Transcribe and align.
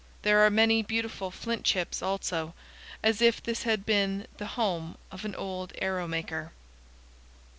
There 0.23 0.43
are 0.43 0.49
many 0.49 0.81
beautiful 0.81 1.29
flint 1.29 1.63
chips, 1.63 2.01
also, 2.01 2.55
as 3.03 3.21
if 3.21 3.39
this 3.43 3.61
had 3.61 3.85
been 3.85 4.25
the 4.37 4.47
home 4.57 4.97
of 5.11 5.25
an 5.25 5.35
old 5.35 5.73
arrow 5.77 6.07
maker. 6.07 6.53